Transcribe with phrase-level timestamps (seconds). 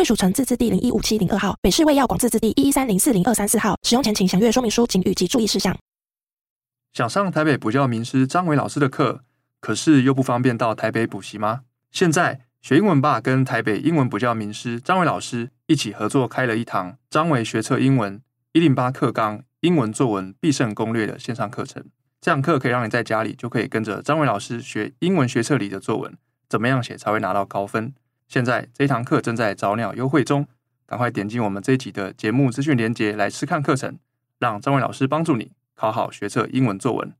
[0.00, 3.76] 贵属城自治地零一五七零二号，北市卫药广自治地一一三零四零二三四号。
[3.82, 5.76] 使用前请详阅说明书、警语及注意事项。
[6.94, 9.24] 想上台北补教名师张伟老师的课，
[9.60, 11.64] 可是又不方便到台北补习吗？
[11.90, 21.84] 现在学英文吧跟台北英文补教名师张伟老师一起合作开了一堂张伟学测英文一零八课纲英文作文必胜攻略的线上课程。
[22.22, 26.16] 这堂课可以让你在家里就可以跟着张伟老师学英文学测里的作文，
[26.48, 27.92] 怎么样写才会拿到高分？
[28.30, 30.46] 现在这一堂课正在早鸟优惠中，
[30.86, 33.98] 赶快点进我们这一集的节目资讯连结来试看课程，
[34.38, 37.12] 让张伟老师帮助你考好学测英文作文。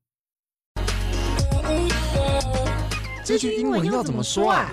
[3.25, 4.71] 这句英文要怎么说啊？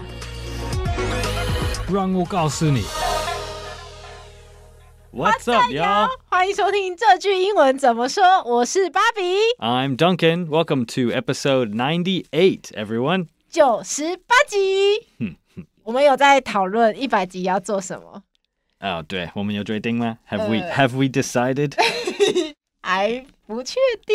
[1.91, 2.83] 让我告诉你。
[5.11, 6.07] What's up, y'all？
[6.27, 8.44] 欢迎收听这句英文怎么说。
[8.44, 9.22] 我是芭比。
[9.57, 10.47] I'm Duncan.
[10.47, 13.25] Welcome to episode ninety-eight, everyone.
[13.49, 15.07] 九十八集。
[15.88, 18.21] 我们有在讨论一百集要做什么？
[18.81, 21.75] 哦，对，我们有决定吗？Have we Have we decided？
[22.83, 24.13] 还不确定。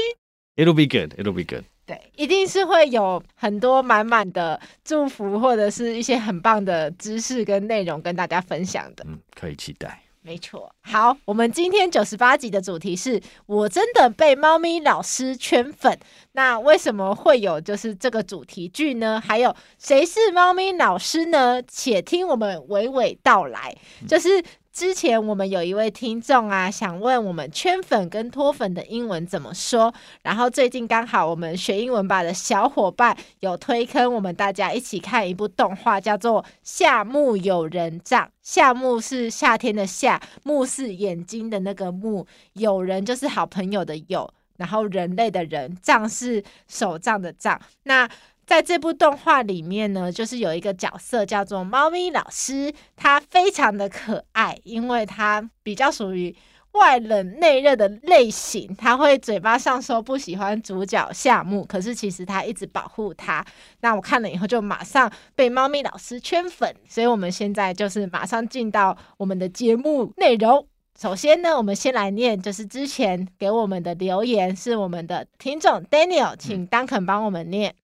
[0.55, 1.15] It'll be good.
[1.19, 1.65] It'll be good.
[1.87, 9.03] 对，一定是会有很多满满的祝福，或者是一些很棒的知识跟内容跟大家分享的。
[9.09, 9.99] 嗯，可以期待。
[10.25, 15.99] 没错，好，我们今天九十八集的主题是我真的被猫咪老师圈粉。
[16.33, 19.21] 那为什么会有就是这个主题句呢？
[19.21, 21.61] 还有谁是猫咪老师呢？
[21.67, 24.43] 且听我们娓娓道来，就是。
[24.73, 29.93] 之前我们有一位听众啊，想问我们圈粉跟脱粉的英文怎么说。
[30.23, 38.25] 然后最近刚好我们学英文吧的小伙伴有推坑我们大家一起看一部动画，叫做《夏目友人帐》。
[38.41, 47.61] 夏目是夏天的夏，目是眼睛的那个目，友人就是好朋友的友，然后人类的人，帐是手帐的帐。
[47.83, 48.09] 那
[48.53, 56.37] 在这部动画里面呢，就是有一个角色叫做猫咪老师，他非常的可爱，因为他比较属于
[56.73, 58.77] 外冷内热的类型。
[58.77, 63.43] 他会嘴巴上说不喜欢主角夏目，可是其实他一直保护他。
[63.81, 70.67] 那我看了以后就马上被猫咪老师圈粉，所以我们现在就是马上进到我们的节目内容。
[71.01, 77.75] 首先呢，我们先来念，就是之前给我们的留言是我们的听众 Daniel，请 Duncan 帮我们念。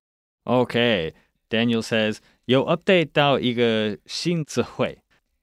[0.49, 1.13] OK,
[1.51, 2.17] Daniel says
[2.47, 4.99] 有 update 到一个新词汇，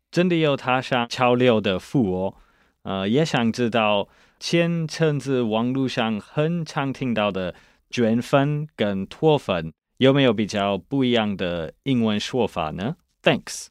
[0.10, 2.34] 真的有他上潮流的富哦。
[2.82, 7.54] 呃，也想知道前阵子网络上很常听到的
[7.92, 13.68] 卷粉跟脱粉有没有比较不一样的英文说法呢？Thanks。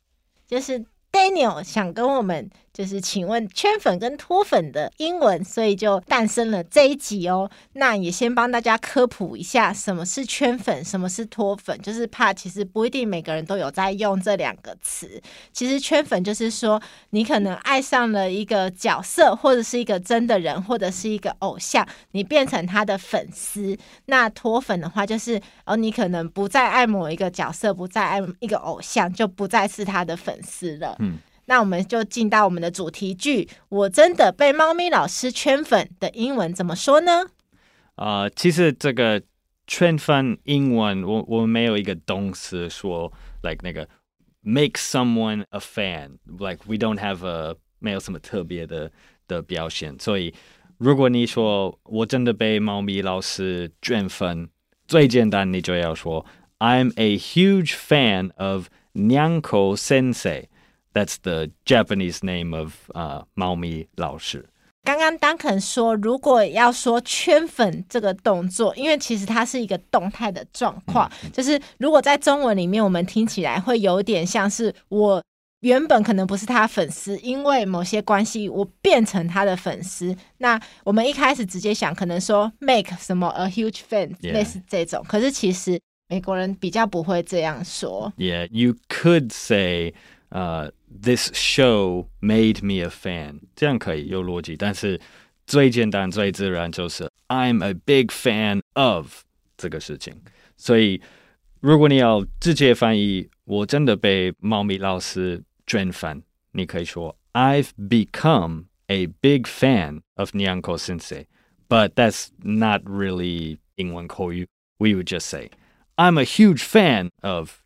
[0.47, 2.49] 就是 Daniel 想跟我们。
[2.75, 7.49] 就是请问圈粉跟脱粉的英文，所以就诞生了这一集哦。
[7.75, 15.23] 那也先帮大家科普一下，什么是圈粉，什么是脱粉，就是怕其实不一定每个人都有在用这两个词。
[15.53, 23.79] 其实圈粉就是说，你可能爱上了一个角色，或者是一个真的人，或者是一个偶像，你变成他的粉丝。
[24.07, 30.97] 那脱粉的话，就是哦，你可能不再爱某一个角色，不再爱一个偶像，就不再是他的粉丝了。
[30.99, 31.19] 嗯。
[31.47, 37.27] 那我们就进到我们的主题句，我真的被猫咪老师圈粉的英文怎么说呢？
[37.97, 39.23] 啊、呃，其实这个
[39.67, 43.13] 圈粉英文，我我没有一个动词说
[43.43, 43.89] ，like 那个
[44.41, 48.91] make someone a fan，like we don't have a 没有什么特别的
[49.29, 49.97] 的表现。
[49.99, 50.35] 所以
[50.79, 54.49] 如果你说我真的被猫咪老师圈粉，
[54.87, 56.27] 最简单你就要说
[56.59, 60.47] I'm a huge fan of Nyanko Sensei。
[60.95, 64.49] That's the Japanese name of 啊、uh，猫咪老师。
[64.85, 75.23] 刚刚 Duncan 说，如果要说圈粉这个动作，因为其实它是一个动态的状况，嗯、就是如果在中文里面，我们听起来会有点像是我
[75.61, 80.15] 原本可能不是他粉丝，因为某些关系，我变成他的粉丝。
[80.37, 84.33] 那我们一开始直接想，可能说 make 什么 a huge fan，Yeah.
[84.33, 85.03] 类似这种。
[85.09, 88.13] 可是其实美国人比较不会这样说。
[88.19, 89.95] Yeah, you could say.
[90.34, 95.00] 呃、uh，This show made me a fan，这样可以有逻辑，但是
[95.48, 99.24] 最简单、最自然就是 I'm a big fan of
[99.58, 100.22] 这个事情。
[100.56, 101.02] 所以，
[101.62, 106.22] 如果你要直接翻译，我真的被猫咪老师圈粉，
[106.52, 111.26] 你可以说 I've become a big fan of Nyanko Sensei,
[111.68, 114.48] but that's not really 英文口语。
[114.78, 115.50] We would just say
[115.96, 117.62] I'm a huge fan of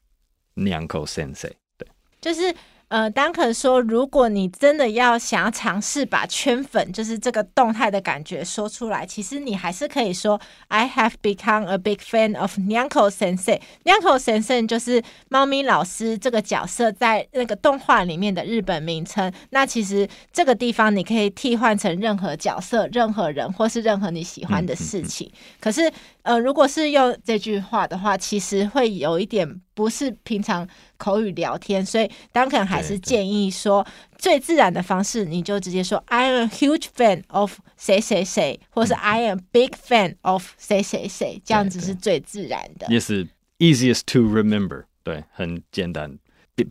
[0.55, 1.53] Nyanko Sensei。
[2.20, 2.54] 对，就是。
[2.90, 13.60] 呃，Duncan 说，如果你真的要想要尝试把圈粉，就是这个动态的感觉说出来，其实你还是可以说 I have become a big fan of Nyanko Sensei。
[13.84, 19.30] Nyanko Sensei 就是猫咪老师这个角色在那个动画里面的日本名称。
[19.50, 25.30] 那其实这个地方你可以替换成任何角色、任何人，或是任何你喜欢的事情。
[25.60, 25.92] 可是，
[26.22, 29.60] 呃，如果是用这句话的话，其实会有一点。
[29.78, 30.66] 不是平常
[30.98, 33.86] 口语聊天，所以 Duncan 还是建议说，
[34.18, 43.26] 最自然的方式，你就直接说 I am a huge fan of 谁谁谁，或是 I am big fan of 谁谁谁，这样子是最自然的，也是
[43.58, 46.18] easiest to remember，对，很简单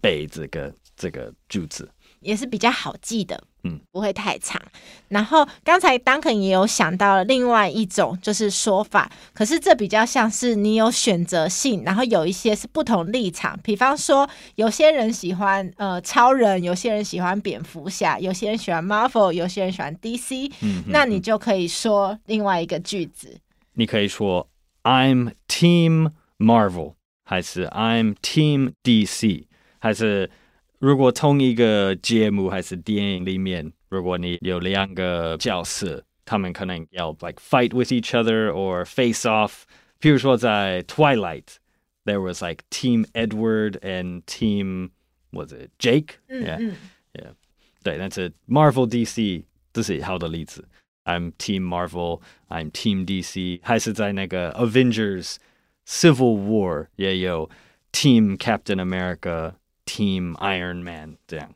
[0.02, 1.90] 背这个这个句子。
[2.20, 4.62] 也是比较好记的，嗯，不会太长。
[5.10, 13.58] 然后刚才 Duncan 也有想到了另外一种就是说法，可是这比较像是你有选择性，然后有一些是不同立场。
[13.64, 23.40] 比方说，有些人喜欢呃超人，有些人喜欢蝙蝠侠，有些人喜欢 Marvel，有些人喜欢 DC，嗯，那你就可以说另外一个句子，
[23.74, 24.50] 你可以说
[24.84, 26.94] I'm Team Marvel，
[27.24, 29.46] 还是 I'm Team DC，
[29.80, 30.30] 还是。
[30.79, 39.63] 如果同一个节目还是电影里面，如果你有两个角色，他们可能要 like fight with each other or face off。
[40.01, 44.91] 譬如说在 Twilight，there was like Team Edward and Team
[45.31, 46.15] was it Jake？
[46.29, 46.77] 嗯嗯，
[47.13, 47.35] yeah，
[47.85, 50.67] 对，但是 Marvel DC 这是好的例子。
[51.05, 55.37] I'm Team Marvel，I'm Team DC，还是在那个 Avengers
[55.87, 57.49] Civil War 也有
[57.93, 59.55] Team Captain America。
[59.88, 61.50] Team Iron Man 这样，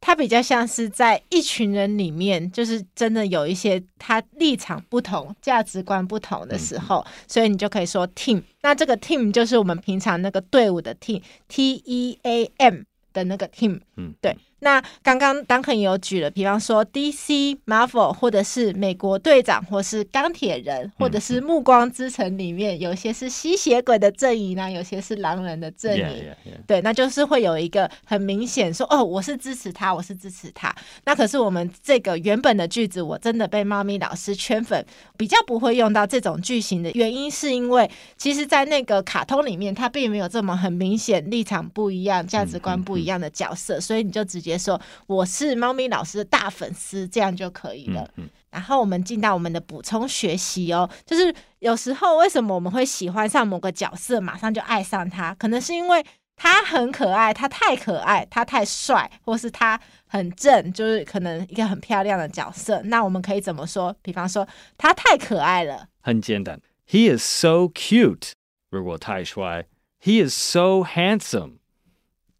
[0.00, 8.42] 他比较像是在一群人里面，就是真的有一些他立场不同、价值观不同的时候，嗯、所以你就可以说 Team。
[8.60, 13.80] 那这个 Team 就是我们平常那个队伍的 Team，T E A M 的那个 Team。
[13.96, 14.36] 嗯，对。
[14.60, 26.02] 那刚刚 Duncan 也有举了，比方说 DC、Marvel，或者是美国队长，或是钢铁人，或者是暮光之城里面，有些是吸血鬼的阵营呢，有些是狼人的阵营。
[26.02, 26.66] Yeah, yeah, yeah.
[26.66, 30.74] 对，那就是会有一个很明显说，哦，我是支持他，我是支持他。
[31.04, 34.84] 那可是我们这个原本的句子，我真的被猫咪老师圈粉，
[35.18, 44.56] 比较不会用到这种句型的原因，是因为其实，在那个卡通里面，它并没有这么很明显立场不一样、价值观不一样的角色，所以你就直接。
[44.56, 48.08] 别说我是猫咪老师的大粉丝，这样就可以了。
[48.14, 55.34] 嗯嗯、然后我们进到我们的补充学习哦，就是有时候为什么我们会喜欢上某个角色，马上就爱上他？
[55.34, 56.06] 可能是因为
[56.36, 62.80] 他很可爱，他太可爱，他太帅，或是他很正，就是可能一个很漂亮的角色。
[62.84, 63.92] 那我们可以怎么说？
[64.00, 64.46] 比方说
[64.78, 68.30] 他太可爱了，很简单，He is so cute。
[68.70, 69.66] 如果太帅
[70.00, 71.54] ，He is so handsome。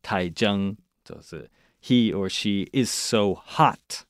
[0.03, 1.51] 太正就是。
[1.86, 4.04] He or she is so hot.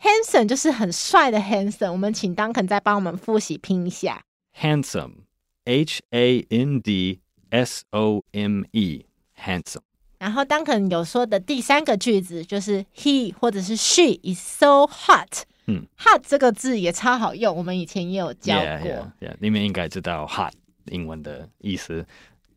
[0.00, 1.92] Handsome 就是很帅的 handsome。
[1.92, 4.24] 我们请 Duncan 再帮我们复习拼一下。
[4.58, 5.24] Handsome,
[5.64, 9.06] H A N D S O M E,
[9.38, 9.82] handsome。
[10.18, 15.42] 然后 Duncan 有说的第三个句子就是 He 或者是 She is so hot。
[15.66, 18.62] 嗯，hot 这个字也超好用，我们以前也有教过。
[18.62, 19.36] Yeah, yeah, yeah.
[19.40, 20.52] 你们应该知道 hot
[20.86, 22.06] 英文的意思，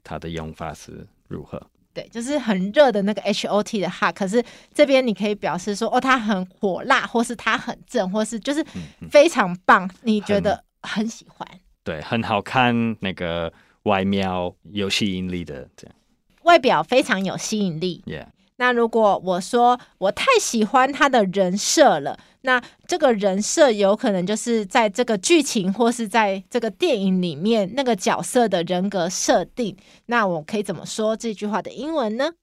[0.04, 1.62] 它的用法是如何？
[1.95, 8.65] 对，就是很热的那个 H O T 的 hot，可是这边你可以表示说，哦，它很火辣，或是它很正，或是就是
[9.11, 11.47] 非常棒，嗯、你觉得很喜欢？
[11.85, 15.95] 对，很好看，那个外貌有吸引力的，这样。
[16.43, 18.03] 外表非常有吸引力。
[18.07, 18.27] Yeah.
[18.63, 29.77] 那如果我说我太喜欢他的人设了，那这个人设有可能就是在这个剧情或是在这个电影里面那个角色的人格设定。
[30.07, 32.35] 那我可以怎么说这句话的英文呢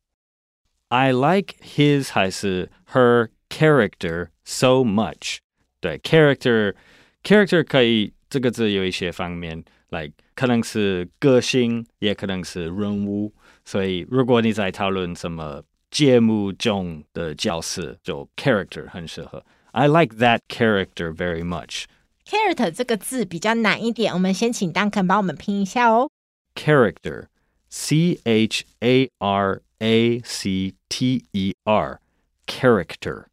[0.90, 5.38] ？I like his 还是 her character so much。
[5.80, 6.76] 对，character
[7.24, 13.34] character 可以这个字有一些方面，like 可能是个性，也可能是人物。
[13.64, 21.86] 所以如果你在讨论什么，节目中的角色就 character 很适合，I like that character very much。
[22.26, 26.10] character 这个字比较难一点，我们先请 Duncan 帮我们拼一下哦。
[26.54, 33.26] character，C H A R A C T E R，character。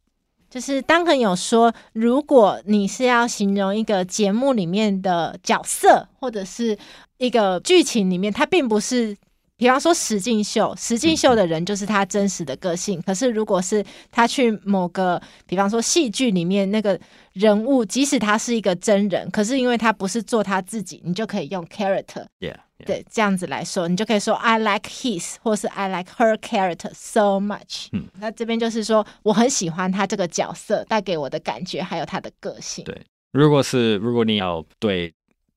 [0.49, 6.77] 就是 Duncan 有说，如果你是要形容一个节目里面的角色，或者是
[7.17, 9.15] 一个剧情里面，它并不是。
[9.57, 13.01] 比方说实境秀，实境秀的人就是他真实的个性。
[13.01, 16.99] 可是如果是他去某个，比方说戏剧里面那个
[17.33, 22.85] 人物，即使他是一个真人，可是因为他不是做他自己，你就可以用 character，yeah, yeah.
[22.85, 27.87] 对，这样子来说，你就可以说 I like his，或是 I like her character so much。
[27.93, 32.85] 嗯，那这边就是说我很喜欢他这个角色带给我的感觉，还有他的个性。
[32.85, 32.95] 对，
[33.31, 35.11] 如果是如果你要对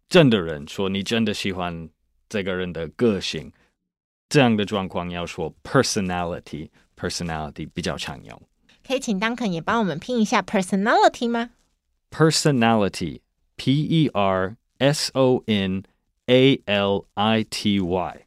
[0.08, 1.86] 真的人说你真的喜欢
[2.30, 3.52] 这个人的个性。
[4.30, 8.40] 这样的状况要说 personality，personality 比较常用。
[8.86, 11.50] 可以请 Duncan 也帮我们拼一下 personality 吗
[12.10, 15.82] ？Personality，P E R S O N
[16.26, 18.26] A L I T Y。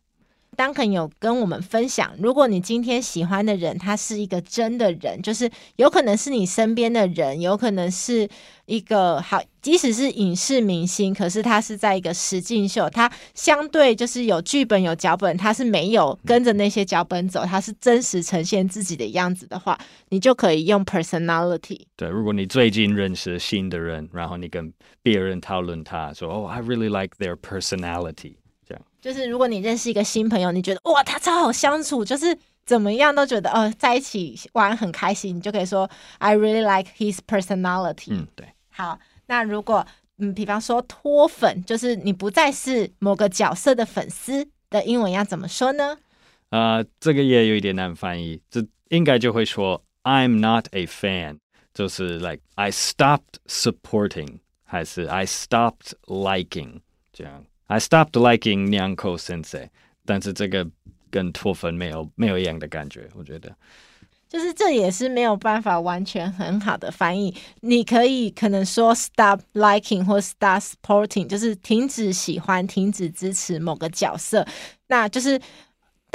[0.56, 8.28] Duncan 有跟我们分享，如果你今天喜欢的人，他是一个真的人，就是有可能是你身边的人，有可能是
[8.66, 19.78] 一个好，即使是影视明星，可是他是在一个实境秀，他相对就是有剧本有脚本，他是没有跟着那些脚本走，他是真实呈现自己的样子的话，
[20.10, 21.82] 你就可以用 personality。
[21.96, 28.36] 对，如果你最近认识新的人，然后你跟别人讨论他说，哦，I really like their personality。
[29.02, 35.90] 就是如果你认识一个新朋友，你觉得哇，他超好相处，就是怎么样都觉得哦，在一起玩很开心，你就可以说
[36.20, 38.12] I really like his personality。
[38.12, 38.48] 嗯，对。
[38.70, 39.86] 好，那如果
[40.18, 45.98] 嗯，比方说脱粉，就是你不再是某个角色的粉丝的英文要怎么说呢？
[46.50, 51.40] 啊、呃，这个也有一点难翻译，这应该就会说 I'm not a fan，
[51.74, 57.44] 就是 like I stopped supporting，还是 I stopped liking 这样。
[57.68, 59.70] I stopped liking Nyanko Sensei，
[60.06, 60.68] 但是这个
[61.10, 63.56] 跟脱粉没有没有一样的感觉，我觉得，
[64.30, 67.36] 就是这也是没有办法完全很好的翻译。
[67.62, 74.46] 你可以可能说 stop liking 或 stop supporting，就是停止喜欢、停止支持某个角色，
[74.88, 75.40] 那就是。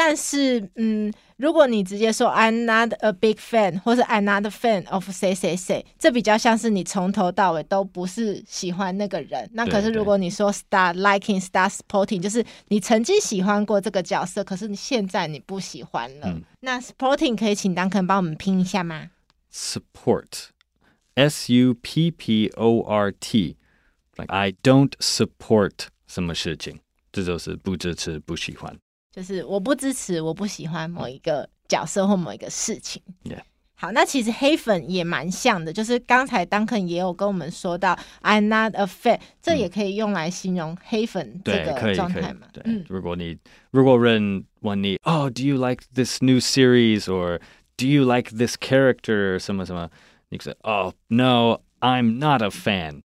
[0.00, 9.50] 但是，嗯，如果你直接说 I'm not a big fan，或是 I'm not a fan of 谁谁谁，这比较像是你从头到尾都不是喜欢那个人。
[9.54, 16.28] 那可是如果你说 start liking, start supporting，就是你曾经喜欢过这个角色，可是你现在你不喜欢了。
[16.28, 19.10] 嗯、那 supporting 可以请 Duncan 帮我们拼一下吗
[19.52, 26.78] ？Support，S U P P O R T，like I don't support 什么事情，
[27.10, 28.78] 这就是不支持、不喜欢。
[29.18, 33.02] 就是我不支持，我不喜欢某一个角色或某一个事情。
[33.25, 33.40] Yeah.
[33.75, 42.46] 好，那其实黑粉也蛮像的，就是刚才 Duncan 也有跟我们说到，I'm not a fan，这也可以用来形容黑粉这个状态嘛。
[42.52, 43.37] 对，对，如果你
[43.72, 47.40] 如果人问你，哦，Do you like this new series or
[47.76, 49.37] Do you like this character？
[49.37, 49.90] 什么什么，
[50.28, 53.00] 你说，哦，No，I'm not a fan。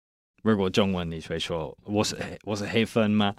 [0.44, 3.34] 如果中文你会说，我是我是黑粉吗？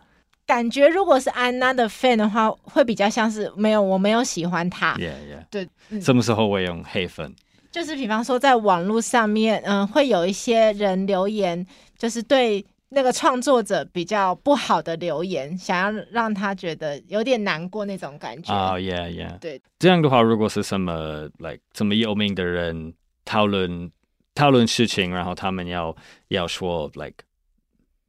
[0.47, 4.95] 感觉如果是 I'm not a fan 的话，会比较像是没有，我没有喜欢他。
[4.97, 5.45] Yeah, yeah.
[5.51, 7.35] 对，嗯，什么时候会用黑粉？
[7.71, 18.53] 就是比方说在网络上面，嗯，会有一些人留言，就是对那个创作者比较不好的留言，想要让他觉得有点难过那种感觉。
[18.53, 19.39] 哦，yeah, yeah.
[19.39, 22.93] 对，这样的话，如果是什么 like 这么有名的人
[23.25, 23.91] 讨论
[24.35, 25.97] 讨论事情，然后他们要
[26.29, 27.25] 要说 like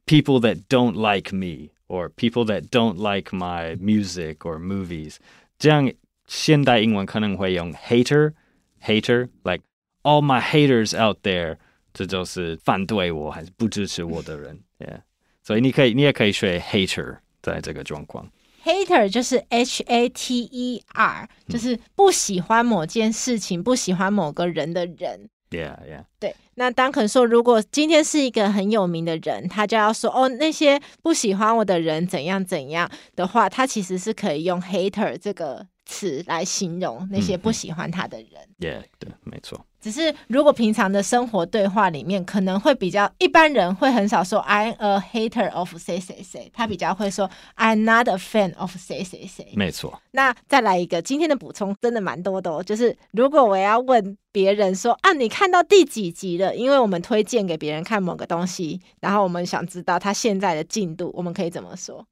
[0.04, 1.70] people that don't like me。
[1.87, 5.17] or people that don't like my music or movies，
[5.57, 5.91] 这样
[6.27, 9.63] 现代英文可能会用 hater，hater，like
[10.03, 11.57] all my haters out there，
[11.93, 15.01] 这就是反对我还是不支持我的人， yeah，
[15.43, 18.31] 所以你可以，你也可以学 hater，在这个状况，
[18.63, 25.29] hater 就是 H A T E R，就是不喜欢某件事情，不喜欢某个人的人。
[25.54, 26.04] Yeah, yeah.
[26.18, 38.28] 对，那当肯说，如果今天是一个很有名的人，他就要说哦，那些不喜欢我的人怎样怎样的话，他其实是可以用 hater 这个词来形容那些不喜欢他的人。
[38.58, 39.64] 嗯嗯、yeah, 对，没错。
[39.80, 49.52] 只是如果平常的生活对话里面，可能会比较一般人会很少说 I'm a hater of 谁谁谁，他比较会说 I'm not a fan of 谁谁谁。
[49.54, 50.00] 没错。
[50.12, 52.62] 那再来一个今天的补充，真的蛮多的哦。
[52.62, 56.56] 就是如果我要问别人说啊，你看到第几集了？
[56.56, 62.06] 因为我们推荐给别人看某个东西，然后我们想知道他现在的进度，我们可以怎么说？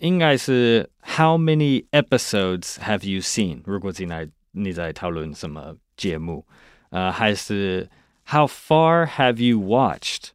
[0.00, 3.60] 应该是 How many episodes have you seen？
[3.66, 6.46] 如果进来你在讨论什么节目？
[6.89, 7.89] 呃，还是
[8.27, 10.29] How far have you watched?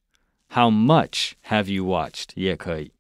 [0.51, 2.31] How much have you watched?
[2.35, 2.93] 也可以。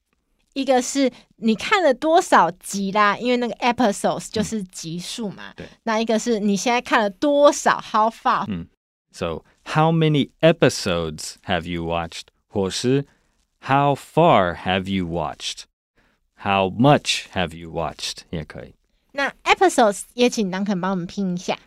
[0.55, 5.51] 一个是你看了多少集啦，因为那个 episodes 就是集数嘛。
[5.51, 5.67] 嗯、对。
[5.85, 7.81] 那一个是你现在看了多少？
[7.81, 8.45] How far？
[8.49, 8.67] 嗯。
[9.13, 12.29] So how many episodes have you watched？
[12.49, 13.07] 或是
[13.61, 18.19] How far have you watched？How much have you watched？
[18.31, 18.75] 也可以。
[19.13, 21.59] 那 episodes 也请 Duncan 帮我们拼一下。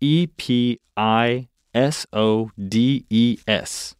[0.00, 3.94] Episodes，E P I S O D E S。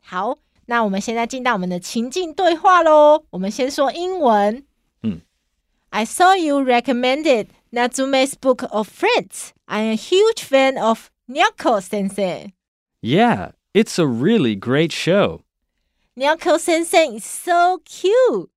[0.00, 3.24] 好，那我们现在进到我们的情境对话喽。
[3.30, 4.64] 我们先说英文。
[5.02, 5.20] 嗯，
[5.90, 9.50] I saw you recommended Natsume's book of Friends.
[9.66, 12.52] I'm a huge fan of Nyako Sensei.
[13.00, 15.40] Yeah, it's a really great show.
[16.16, 18.48] Nyako Sensei is so cute.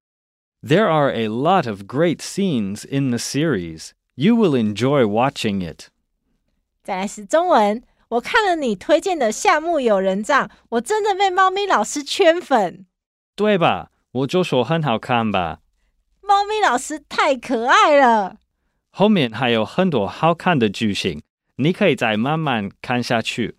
[0.61, 3.93] There are a lot of great scenes in the series.
[4.15, 5.89] You will enjoy watching it.
[6.84, 12.84] 再来是中文，我看了你推荐的《夏目友人帐》，我真的被猫咪老师圈粉。
[13.34, 13.88] 对吧？
[14.12, 15.60] 我就说很好看吧。
[16.20, 18.36] 猫咪老师太可爱了。
[18.90, 21.22] 后面还有很多好看的剧情，
[21.56, 23.56] 你可以再慢慢看下去。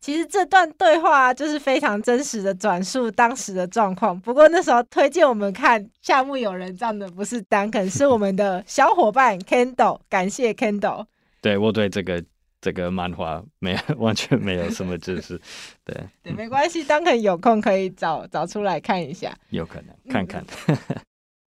[0.00, 4.20] 其实这段对话就是非常真实的转述当时的状况。
[4.20, 10.00] 不过那时候推荐我们看《夏目友人帐》的不是 Duncan，是我们的小伙伴 Kendall。
[10.10, 11.06] 感谢 Kendall。
[11.40, 12.22] 对，我对这个
[12.64, 15.38] 这个漫画没有 完全没有什么知识。
[15.84, 19.36] 对对，没关系，Duncan 有空可以找找出来看一下。
[19.50, 20.42] 有可能看看。
[20.68, 20.76] 嗯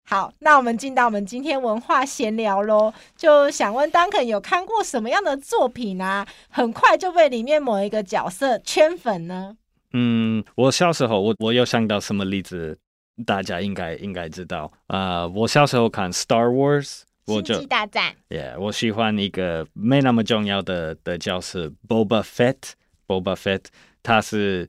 [0.08, 6.24] 好，那我们进到我们今天文化闲聊喽，就想问 Duncan 有看过什么样的作品啊？
[6.48, 9.56] 很快就被里面某一个角色圈粉呢？
[9.94, 12.78] 嗯，我小时候我我有想到什么例子，
[13.24, 15.28] 大家应该应该知道啊、呃。
[15.30, 23.64] 我小时候看 Star Wars，我就大战，Yeah，我喜欢一个没那么重要的的角色 Boba Fett，Boba Fett，
[24.02, 24.68] 他是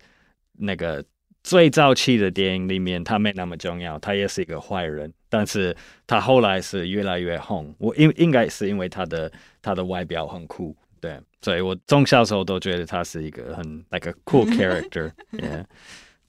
[0.53, 1.05] 那个。
[1.43, 5.73] 最早期的电影里面，他没那么重要，他也是一个坏人，但是
[6.05, 7.73] 他后来是越来越红。
[7.77, 15.09] 我应应该是因为他的他的外表很酷，对，所以我从小时候都觉得他是一个很 like a cool character。
[15.31, 15.63] yeah.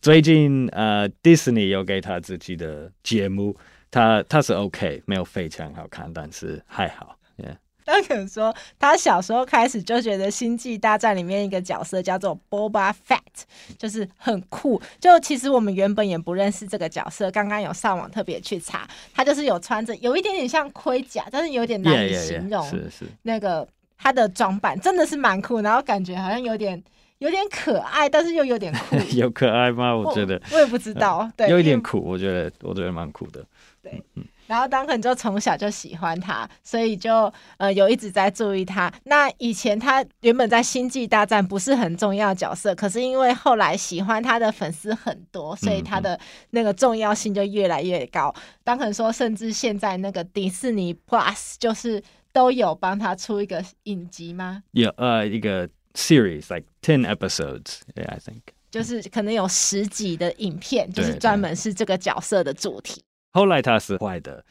[0.01, 3.57] 最近呃，迪士尼有给他自己的节目，
[3.91, 7.17] 他他是 OK，没有非常好看，但是还好。
[7.37, 7.57] Yeah.
[7.85, 13.45] 他可能说，他小时候开始就觉得《星际大战》里面一个角色叫做 Boba Fett，
[13.79, 14.79] 就是很酷。
[15.01, 22.63] 就其实我们原本也不认识这个角色，刚刚有上网特别去查，他就是有穿着有一点点像盔甲，但是有点难以形容。
[22.69, 26.83] 是是，那个他的装扮真的是蛮酷，然后感觉好像有点
[27.21, 28.97] 有点可爱，但是又有点酷。
[29.17, 29.97] 有可爱吗？
[29.97, 31.21] 我觉得我，我也不知道。
[31.21, 33.43] 嗯、 对，有一点苦，我觉得我觉得蛮酷的。
[33.83, 34.03] 对。
[34.15, 38.91] 嗯然后 Duncan 就从小就喜欢他，所以就呃有一直在注意他。
[39.05, 48.35] 那以前他原本在《星际大战》不是很重要角色，可是因为后来喜欢他的粉丝很多，所以他的那个重要性就越来越高。
[48.65, 54.63] 嗯、Duncan 说，甚至现在那个迪士尼 Plus 就是都有帮他出一个影集吗？
[54.71, 63.03] 有呃一个 series like ten episodes，yeah，I think 就是可能有十集的影片，就是专门是这个角色的主题。
[63.33, 64.45] 后来他是坏的，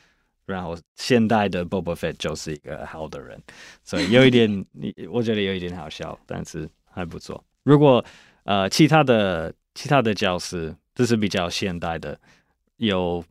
[0.45, 3.41] 然后现代的 Boba Fett 就是一个好的人，
[3.83, 7.43] 所以有一点，你我觉得有一点好笑，但是还不错。
[7.63, 8.03] 如果
[8.43, 12.17] 呃其他的其他的教师，这是比较现代的，
[12.77, 13.23] 有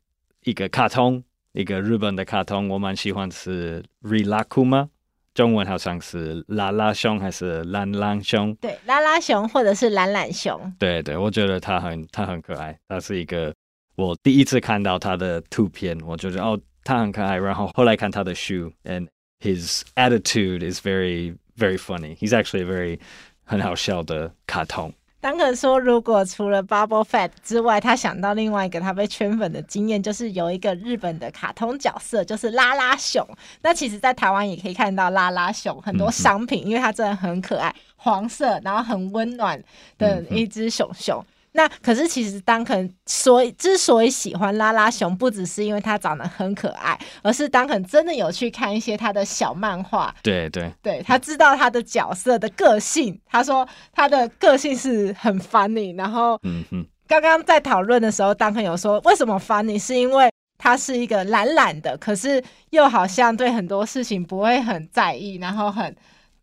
[0.45, 4.89] 一个卡通，一个日本的卡通，我蛮喜欢是 Rilakkuma，
[5.33, 8.55] 中文好像是拉拉熊还是懒懒熊？
[8.57, 10.75] 对，拉拉熊或者是懒懒熊。
[10.79, 13.55] 对对，我觉得他很他很可爱，他是一个。
[13.97, 17.37] 我第一次看到他的图片，我就觉得哦，他很可爱。
[17.37, 19.09] 然后后来看他的书，and
[19.41, 22.15] his attitude is very very funny.
[22.17, 22.99] He's actually a very
[23.45, 24.93] 很好笑的卡通。
[25.19, 33.27] 当可说，如果除了 Bubble Fat 之外，他想到另外一个他被圈粉的经验，就是有一个日本的卡通角色，就是拉拉熊。
[33.63, 39.61] 那其实，在台湾也可以看到拉拉熊很多商品，嗯、因为它真的很可爱，黄色，然后很温暖
[39.99, 41.19] 的一只熊熊。
[41.19, 50.15] 嗯那可是，其实当肯所以之所以喜欢拉拉熊，不只是因为它长得很可爱，而是当肯真的有去看一些他的小漫画。
[50.23, 53.19] 对对对，他知道他的角色的个性。
[53.25, 55.97] 他说他的个性是很 funny。
[55.97, 65.97] 然后，嗯哼，刚刚在讨论的时候，当肯有说为什么 funny，是因为他是一个懒懒的，可是又好像对很多事情不会很在意，然后很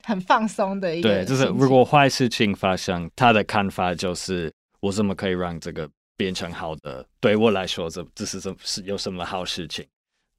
[0.03, 1.09] 很放松的一个。
[1.09, 4.51] 对，就是如果坏事情发生，他的看法就是。
[4.83, 7.05] 我怎么可以让这个变成好的？
[7.21, 9.85] 对我来说，这这是什是有什么好事情？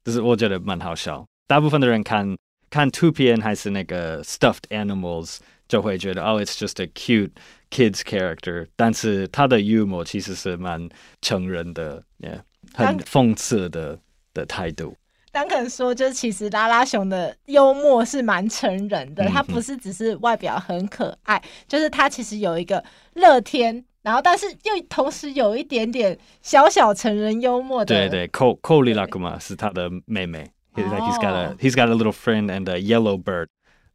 [0.03, 1.25] 就是我觉得蛮好笑。
[1.47, 2.37] 大部分的人看
[2.69, 7.31] 看图片还是那个 stuffed animals，就会觉得哦，it's just a cute
[7.71, 8.67] kids character。
[8.75, 10.87] 但是他的幽默其实是蛮
[11.23, 12.39] 成人的，yeah,
[12.75, 13.99] 很讽刺的
[14.31, 14.95] 的态度。
[15.31, 23.83] 当可说，就是其实拉拉熊的幽默是蛮成人的，他不是只是外表很可爱，就是他其实有一个乐天。
[24.05, 27.85] 然后，但是又同时有一点点小小成人幽默的。
[27.85, 30.51] 对对，，Ko Koilakuma 是他的妹妹。
[30.75, 31.57] He's like he's got a Oh.
[31.57, 33.47] he's got a little friend and a yellow bird.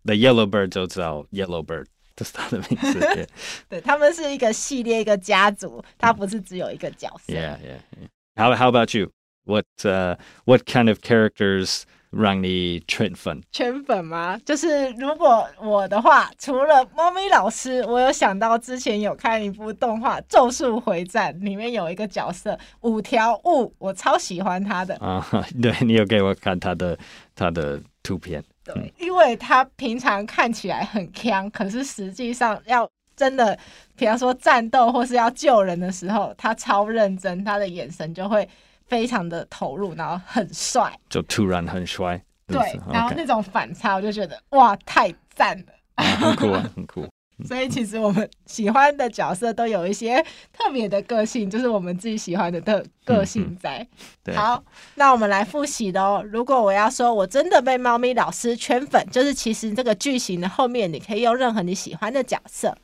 [0.04, 3.28] The yellow bird 就知道 yellow bird，这是他的名字。
[3.68, 7.32] 对他们是一个系列，一个家族，他不是只有一个角色。
[7.32, 8.08] Yeah, yeah, yeah.
[8.34, 9.12] How how about you?
[9.44, 13.40] What uh what kind of characters 让你圈粉？
[13.52, 14.38] 圈粉吗？
[14.44, 24.96] 就是如果我的话，除了猫咪老师，我有想到之前有看一部动画《咒术回战》，里面有一个角色五条悟，我超喜欢他的。
[24.96, 25.24] 啊、
[25.62, 26.98] 对你有给我看他的
[27.34, 28.42] 他的图片。
[28.64, 33.58] 对，因为他平常看起来很强，可是实际上要真的，
[33.96, 38.48] 比方说战斗或是要救人的时候，他超认真，他的眼神就会
[38.90, 40.92] 非常的投入，然后很帅。
[41.08, 42.22] 就突然很帅。
[42.46, 42.58] 对，
[42.92, 45.66] 然后那种反差，我就觉得哇，太赞了。
[45.94, 47.08] 啊很酷啊， 很酷。
[47.46, 50.22] 所以其实我们喜欢的角色都有一些
[50.52, 53.86] 特别的个性，就是我们自己喜欢的特个性在。
[54.22, 54.62] 对，好，
[54.96, 56.22] 那我们来复习的哦。
[56.30, 62.76] 如果我要说我真的被猫咪老师圈粉，就是其实这个句型的后面你可以用任何你喜欢的角色。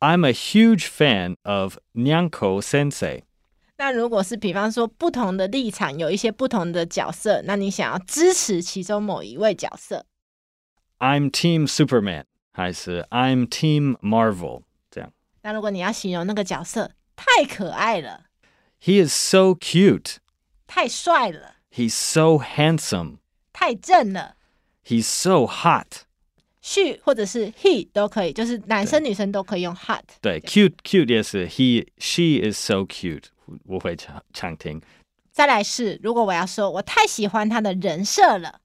[0.00, 3.22] I'm a huge fan of Nyanko Sensei.
[3.82, 10.06] 那如果是比方说不同的立场，有一些不同的角色，那你想要支持其中某一位角色
[11.00, 14.62] ，I'm Team Superman，还是 I'm Team Marvel？
[14.88, 15.12] 这样。
[15.42, 18.26] 那如果你要形容那个角色太可爱了
[18.80, 20.18] ，He is so cute.
[20.68, 23.16] 太帅了，He's so handsome.
[23.52, 24.36] 太正了。
[24.86, 26.04] He's so hot.
[26.62, 30.02] She 或者是 he 都可以，就是男生女生都可以用 hot。
[30.20, 33.24] 对，cute cute 也是 he she is so cute，
[33.64, 34.80] 我会常常听。
[35.32, 38.60] 再来是，如果我要说我太喜欢他的人设了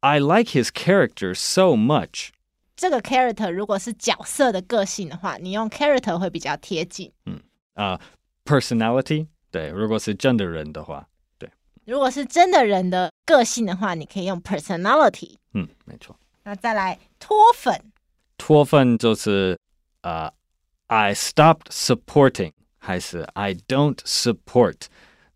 [0.00, 2.28] ，I like his character so much。
[2.76, 7.12] 这个 character 如果是角色的个性的话，你用 character 会比较贴近。
[7.26, 7.40] 嗯
[7.74, 8.00] 啊、
[8.44, 11.50] personality，对，如果是真的人的话，对
[11.84, 15.34] 如果是真的人的个性的话，你可以用 personality。
[15.54, 16.16] 嗯，没错。
[16.44, 17.92] 那再来脱粉，
[18.36, 19.58] 脱粉就是
[20.02, 20.32] 啊、
[20.86, 24.82] i stopped supporting，还是 I don't support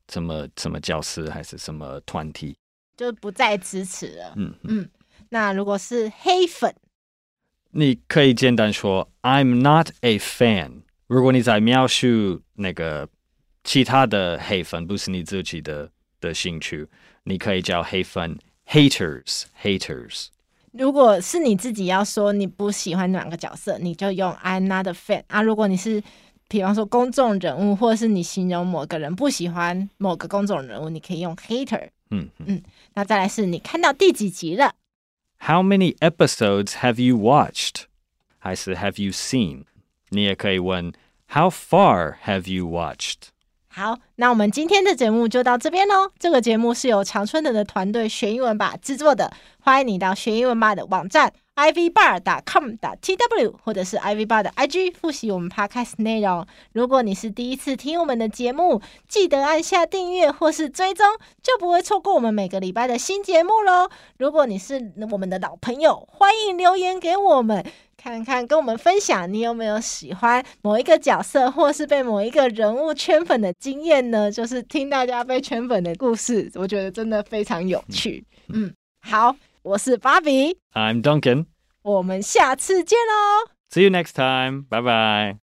[0.08, 2.56] 什么什么教师还是什么团体？
[2.96, 4.34] 就不再支持了。
[4.36, 4.90] 嗯，嗯，
[5.30, 6.74] 那如果是黑粉，
[7.70, 10.82] 你可以简单说 I'm not a fan。
[11.06, 13.08] 如果你在描述那个
[13.64, 15.90] 其他的黑粉，不是你自己的
[16.20, 16.88] 的兴趣，
[17.24, 20.28] 你可以叫黑粉 haters haters。
[20.72, 25.42] 如果是你自己要说你不喜欢哪个角色，你就用 I'm not a fan 啊。
[25.42, 26.02] 如果你是
[26.48, 31.88] 比方说公众人物，或者是你形容某个人不喜欢某个公众人物，你可以用 hater。
[32.10, 32.62] 嗯嗯。
[32.94, 34.74] 那再来是你看到第几集了
[35.40, 37.84] ？How many episodes have you watched？
[38.38, 39.64] 还是 Have you seen？
[40.08, 40.92] 你也可以问
[41.28, 43.28] How far have you watched？
[43.74, 46.10] 好，那我们今天的节目就到这边喽。
[46.18, 56.46] 这个节目是由常春藤的团队学英文吧制作的，欢迎你到学英文吧的网站 ivbar.com.tw 或者是 ivbar 的 IG 复习我们 podcast 内容。
[56.72, 61.06] 如果你是第一次听我们的节目，记得按下订阅或是追踪，
[61.42, 63.88] 就不会错过我们每个礼拜的新节目喽。
[64.18, 67.64] 如果你是我们的老朋友，欢迎留言给我们。
[68.02, 74.28] 看看，跟我们分享你有没有喜欢某一个角色，或是被某一个人物圈粉的经验呢？
[74.28, 78.24] 就是听大家被圈粉的故事，我觉得真的非常有趣。
[78.48, 81.46] 嗯，好，我是芭比，I'm Duncan.
[81.82, 83.52] 我们下次见喽。
[83.70, 84.64] See you next time.
[84.68, 85.41] Bye bye.